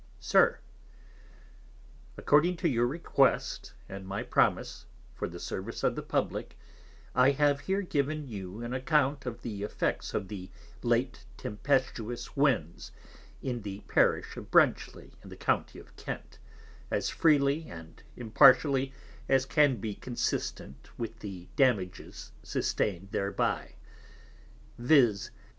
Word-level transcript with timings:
_SIR, 0.19 0.59
According 2.17 2.57
to 2.57 2.67
your 2.67 2.87
request, 2.87 3.73
and 3.87 4.07
my 4.07 4.23
promise, 4.23 4.87
for 5.13 5.27
the 5.29 5.39
service 5.39 5.83
of 5.83 5.95
the 5.95 6.01
publick, 6.01 6.57
I 7.13 7.29
have 7.29 7.59
here 7.59 7.83
given 7.83 8.27
you 8.27 8.63
an 8.63 8.73
Account 8.73 9.27
of 9.27 9.43
the 9.43 9.61
Effects 9.61 10.15
of 10.15 10.27
the 10.27 10.49
late 10.81 11.27
Tempestuous 11.37 12.35
Winds 12.35 12.91
in 13.43 13.61
the 13.61 13.81
Parish 13.81 14.35
of 14.37 14.49
Brenchly, 14.49 15.11
in 15.21 15.29
the 15.29 15.37
County 15.37 15.77
of 15.77 15.95
Kent, 15.95 16.39
as 16.89 17.11
freely 17.11 17.69
and 17.69 18.01
impartially 18.17 18.93
as 19.29 19.45
can 19.45 19.75
be 19.75 19.93
consistent 19.93 20.89
with 20.97 21.19
the 21.19 21.47
Damages 21.55 22.31
sustained 22.41 23.09
thereby, 23.11 23.75
_viz. 24.81 25.29